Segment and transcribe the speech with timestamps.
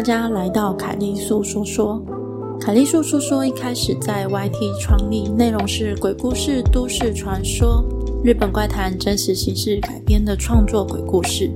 [0.00, 2.02] 大家来到凯莉粟说说。
[2.58, 7.84] 凯莉粟说说一开始在 YT 创立，内容是鬼故事、都市传说、
[8.24, 11.52] 日本怪谈真实形式改编的创作鬼故事。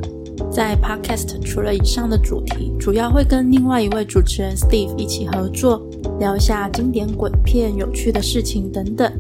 [0.53, 5.81] 在 Podcast 除了以上的主题，主要会跟另外一位主持人 Steve 一起合作，
[6.21, 9.11] 聊一下经典鬼片、有趣的事情等等。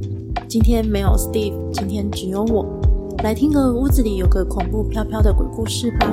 [0.46, 2.66] 今天没有 Steve，今天只有我，
[3.22, 6.12] 来听个屋子里有个恐怖飘飘的鬼故事吧。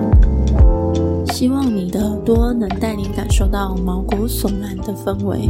[1.42, 5.50] 希望你的耳朵能带你感受到毛骨悚然的氛围。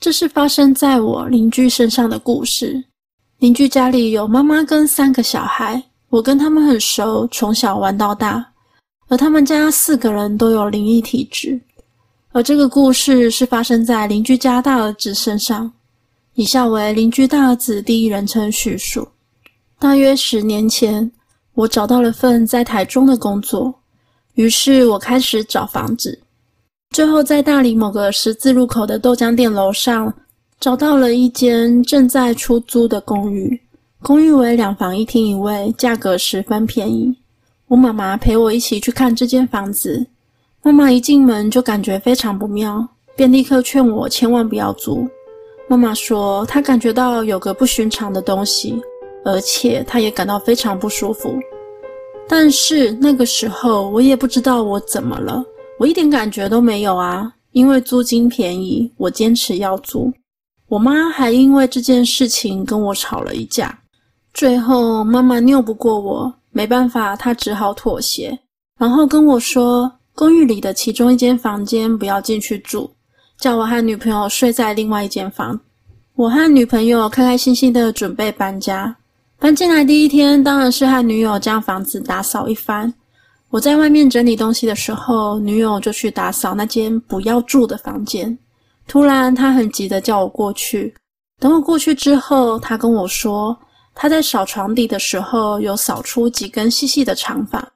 [0.00, 2.82] 这是发生在我邻居身上的故事。
[3.38, 5.80] 邻居家里有妈妈跟三个小孩。
[6.08, 8.44] 我跟他们很熟，从小玩到大，
[9.06, 11.60] 而他们家四个人都有灵异体质。
[12.32, 15.72] 而这个故事是发生在邻居家大儿子身上，
[16.34, 19.06] 以下为邻居大儿子第一人称叙述。
[19.78, 21.08] 大约十年前，
[21.54, 23.72] 我找到了份在台中的工作，
[24.36, 26.18] 于是我开始找房子，
[26.90, 30.12] 最后在大理某个十字路口的豆浆店楼上
[30.60, 33.58] 找到了一间正在出租的公寓。
[34.02, 37.16] 公寓为两房一厅一卫，价格十分便宜。
[37.66, 40.06] 我妈妈陪我一起去看这间房子。
[40.62, 45.08] 妈妈一进门就感觉非常不妙，便立刻劝我千万不要租。
[45.66, 48.78] 妈妈说她感觉到有个不寻常的东西，
[49.24, 51.34] 而且她也感到非常不舒服。
[52.28, 55.44] 但是那个时候我也不知道我怎么了，
[55.78, 57.32] 我一点感觉都没有啊。
[57.52, 60.12] 因为租金便宜，我坚持要租。
[60.68, 63.78] 我妈还因为这件事情跟我吵了一架。
[64.34, 68.38] 最后，妈妈拗不过我，没办法，她只好妥协，
[68.78, 72.90] 然后跟我说，公寓里的其中一间房间不要进去住，
[73.38, 75.58] 叫我和女朋友睡在另外一间房。
[76.14, 78.94] 我和女朋友开开心心的准备搬家，
[79.38, 82.92] 搬进来第一天，当然是和女友将房子打扫一番。
[83.50, 88.36] 我在外面整理东西的时候，女友就去打扫那间不要住的房间。
[88.88, 90.94] 突然，她很急的叫我过去。
[91.38, 93.56] 等我过去之后，她跟我说。
[93.94, 97.66] 她在扫床底的时候，有扫出几根细细的长发。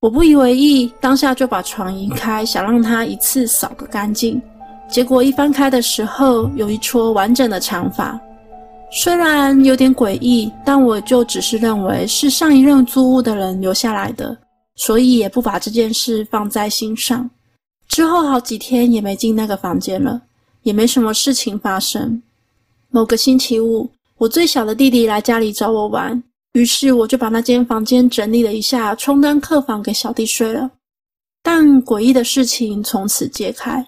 [0.00, 4.40] 我不以为意，当下就把床移开，想让她一次扫个干净。
[4.88, 8.18] 结果一翻开的时候，有一撮完整的长发。
[8.90, 14.36] 虽然有点诡异，但我就只是认为是上一任租屋的人留下来的，
[14.76, 17.28] 所以也不把这件事放在心上。
[17.86, 20.22] 之后好几天也没进那个房间了，
[20.62, 22.22] 也没什么事情发生。
[22.90, 23.90] 某个星期五。
[24.16, 26.20] 我最小的弟弟来家里找我玩，
[26.54, 30.68] 于是我就把那间房间整理了一下，充当客房给小弟睡了。
[31.40, 33.86] 但诡异的事情从此揭开。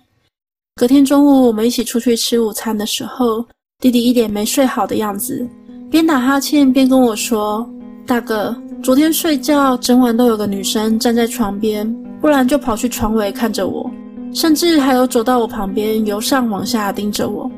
[0.77, 3.45] 隔天中午，我们一起出去吃午餐的时候，
[3.81, 5.49] 弟弟一脸没睡好的样子，
[5.91, 7.67] 边打哈欠边跟我说
[8.07, 11.91] ：“大哥，昨天睡觉整晚都有个女生站在床边，
[12.21, 13.91] 不然就跑去床尾看着我，
[14.35, 17.51] 甚至还有走到我旁边，由上往下盯着我。”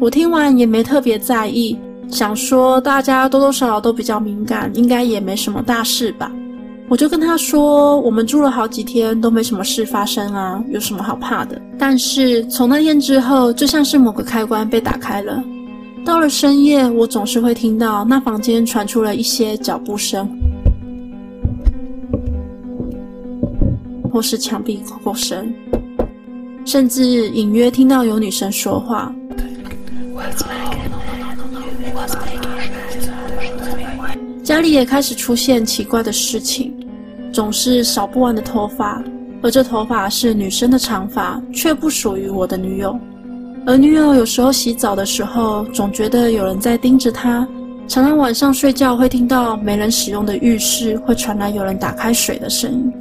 [0.00, 1.78] 我听完也没特别在意。
[2.08, 6.32] 想说大家多多少少都比较敏感，应该也没什么大事吧。
[6.90, 11.62] 我就跟他说，我们住了好几天都没什么事发生啊，有什么好怕的？
[11.78, 15.40] 但是从那天之后，就像是某个开关被打开了。
[16.04, 20.28] 到了深夜，我总是会听到那房间传出了一些脚步声，
[24.10, 25.48] 或是墙壁扣扣声，
[26.64, 29.14] 甚至隐约听到有女生说话。
[34.42, 36.74] 家里也开始出现奇怪的事情，
[37.32, 39.02] 总是扫不完的头发，
[39.42, 42.98] 而这头发是女生的长发，却不属于我的女友。
[43.66, 47.46] 而女友有时候洗澡的时候，总觉得有人在盯着她，
[47.86, 52.92] 常常晚上睡觉会听到没人使用的浴室会传来有人打开水的声音。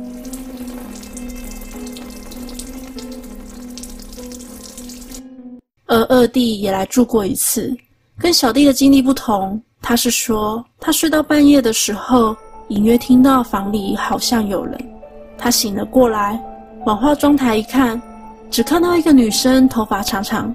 [5.88, 7.76] 而二弟也来住过一次，
[8.20, 9.60] 跟小弟的经历不同。
[9.82, 12.36] 他是说，他睡到半夜的时候，
[12.70, 14.80] 隐约听到房里好像有人。
[15.38, 16.42] 他醒了过来，
[16.86, 18.02] 往化妆台一看，
[18.50, 20.54] 只看到一个女生，头发长长，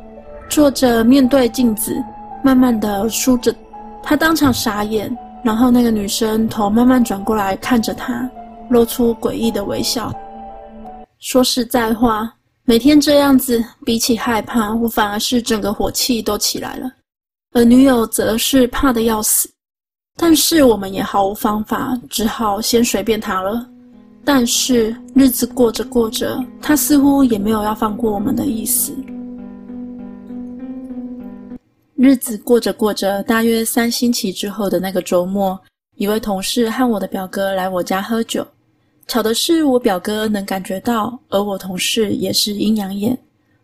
[0.49, 1.96] 坐着面对镜子，
[2.43, 3.55] 慢慢的梳着。
[4.02, 8.28] 他当场傻眼，然后那个女生头慢慢转过来看着他，
[8.69, 10.12] 露出诡异的微笑。
[11.19, 12.31] 说实在话，
[12.64, 16.90] 每天这样子，比起害怕，我反而是整个火气都起来了。
[17.55, 19.49] 而女友则是怕得要死，
[20.16, 23.69] 但是我们也毫无方法，只好先随便他了。
[24.25, 28.94] 但是日子过着过着，他似乎也没有要放过我们的意思。
[31.96, 35.58] 日子过着过着，大约三星期之后的那个周末，
[35.96, 38.46] 一位同事和我的表哥来我家喝酒。
[39.06, 43.16] 巧的是，我表哥能感觉到，而我同事也是阴阳眼。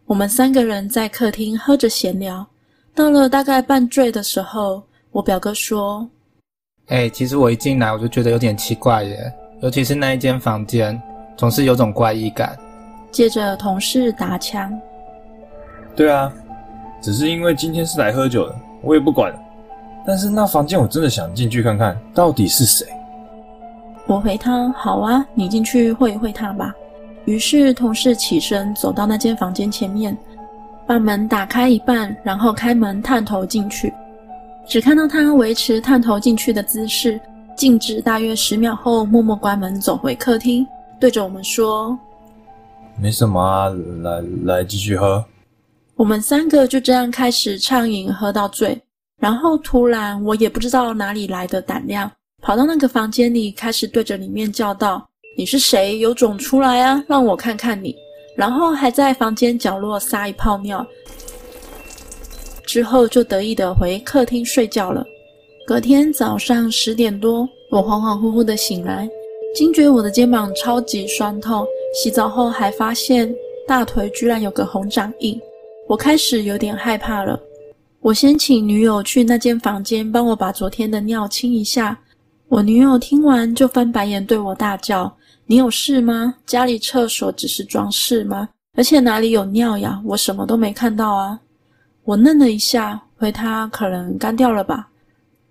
[0.04, 2.46] 我们三个人在客厅喝着闲聊，
[2.94, 6.06] 到了大概半醉的时候，我表哥说
[6.90, 11.00] ：“哎、欸，其实我一进来我就觉得有点奇怪耶，尤其是那一间房间，
[11.36, 12.56] 总是有种怪异感。”
[13.12, 14.76] 接着同事打枪
[15.94, 16.32] ：“对啊，
[17.00, 19.32] 只是因为今天是来喝酒的，我也不管。
[20.06, 22.86] 但是那房间我真的想进去看看到底是谁。”
[24.06, 26.74] 我回他：“好啊，你进去会一会他吧。”
[27.24, 30.16] 于是同事起身走到那间房间前面，
[30.86, 33.94] 把门打开一半，然后开门探头进去。
[34.70, 37.20] 只看到他维持探头进去的姿势，
[37.56, 40.64] 静止大约十秒后，默默关门走回客厅，
[41.00, 41.98] 对着我们说
[43.02, 43.68] ：“没什么啊，
[44.02, 45.24] 来来继续喝。”
[45.96, 48.80] 我们三个就这样开始畅饮，喝到醉。
[49.18, 52.08] 然后突然，我也不知道哪里来的胆量。
[52.40, 55.04] 跑到那个房间里，开始对着里面叫道
[55.36, 55.98] ：“你是谁？
[55.98, 57.02] 有种出来啊！
[57.08, 57.92] 让我看看你！”
[58.38, 60.86] 然后还在房间角落撒一泡尿，
[62.70, 65.04] 之后就得意的回客厅睡觉了。
[65.66, 69.10] 隔天早上十点多，我恍恍惚惚的醒来，
[69.56, 73.34] 惊觉我的肩膀超级酸痛，洗澡后还发现
[73.66, 75.36] 大腿居然有个红掌印，
[75.88, 77.40] 我开始有点害怕了。
[77.98, 81.98] 我先请女友去那间房间帮我把昨天的尿清一下。
[82.48, 85.12] 我女友听完就翻白眼，对我大叫
[85.44, 86.36] ：“你有事吗？
[86.46, 88.48] 家里厕所只是装饰吗？
[88.76, 90.00] 而且哪里有尿呀？
[90.04, 91.36] 我什么都没看到啊！”
[92.10, 94.88] 我愣了一下，回他：“可能干掉了吧。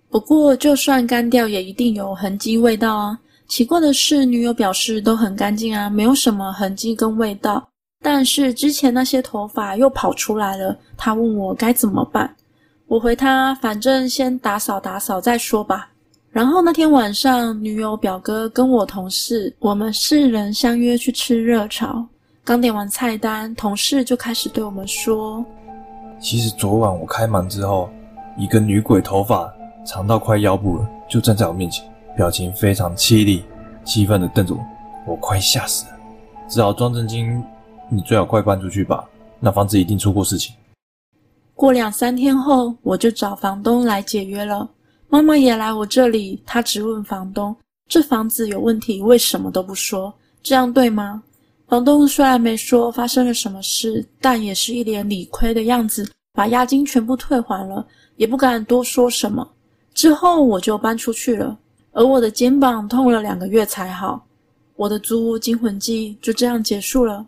[0.10, 3.18] 不过就算干掉，也一定有痕迹味道啊。
[3.48, 7.66] 奇怪的是，女友表示都很干净啊，没有什么痕迹跟味道。
[8.04, 10.78] 但是之前那些头发又跑出来了。
[10.98, 12.30] 他问我该怎么办，
[12.88, 15.90] 我回他：“反正先打扫打扫再说吧。”
[16.30, 22.06] 然后那天晚上，女友表哥跟我同事，我们四人相约去吃热炒。
[22.44, 25.46] 刚点完菜单，同事就开始对我们说
[26.20, 27.90] ：“其实昨晚我开门之后，
[28.38, 29.52] 一个女鬼头发
[29.86, 33.44] 长到快腰部了，就站在我面前，表情非常凄厉，
[33.86, 35.98] 气愤的瞪着我，我快吓死了，
[36.50, 37.42] 只好装正经。
[37.92, 39.08] 你最好快搬出去吧，
[39.40, 40.54] 那房子一定出过事情。”
[41.56, 44.70] 过两三天后，我就找房东来解约了。
[45.08, 47.56] 妈妈也来我这里，她质问房东
[47.90, 50.14] ：“这房子有问题，为什么都不说？
[50.44, 51.24] 这样对吗？”
[51.70, 57.86] 房东虽然没说发生了什么事，但也是一脸理亏的样子，把押金全部退还了，
[58.16, 59.48] 也不敢多说什么。
[59.94, 61.56] 之后我就搬出去了，
[61.92, 64.26] 而我的肩膀痛了两个月才好。
[64.78, 67.24] 我的租屋惊魂记就这样结束了。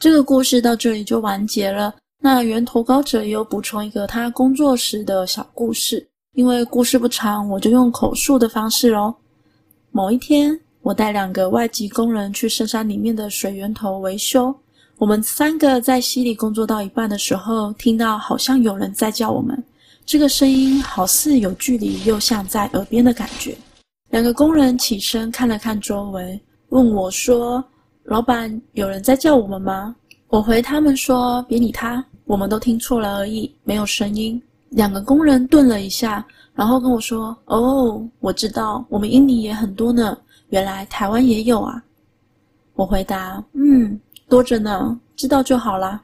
[0.00, 1.94] 这个故事到这里就完结了。
[2.20, 6.04] 那原投稿者也有补充一个他工作时的小故事。
[6.32, 9.14] 因为故事不长，我就用口述的方式喽。
[9.90, 14.54] 某一天，我带两个外籍工人去深山里面的水源头维修。
[14.98, 19.60] 我们三个在溪里工作到一半的时候，听到好像有人在叫我们。
[20.04, 23.58] 这个声音好似有距离，又像在耳边的感觉。
[24.10, 27.64] 两个工人起身看了看周围，问我说
[28.06, 29.92] ：“老板，有人在叫我们吗？”
[30.30, 34.40] 我回他们说：“别理他，我们都听错了而已，没有声音。”
[34.70, 36.24] 两个工人顿了一下，
[36.54, 40.16] 然后跟我说：“哦，我知道，我们印尼也很多呢。
[40.50, 41.82] 原来台湾也有啊。”
[42.74, 46.02] 我回答：“嗯，多着呢，知道就好啦。”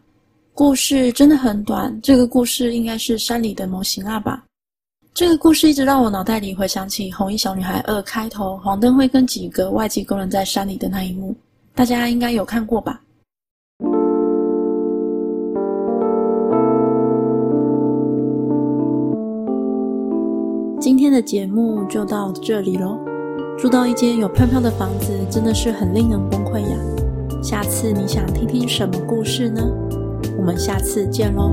[0.55, 4.45] 故事真的很短，这个故事应该是山里的模型啊吧？
[5.14, 11.35] 这个故事一直让我脑袋里回想起《红衣小女孩二》开头黄灯会跟几个外籍工人在山里的那一幕，
[11.75, 13.00] 大家应该有看过吧？
[20.81, 22.99] 今天的节目就到这里喽。
[23.59, 26.76] 住到一间有飘飘的房子，真的是很令人崩溃呀。
[27.42, 29.62] 下次你想听听什么故事呢？
[30.37, 31.50] 我们下次见喽。